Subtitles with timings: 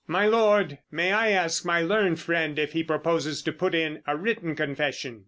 [0.07, 4.17] "My Lord, may I ask my learned friend if he proposes to put in a
[4.17, 5.19] written confession?"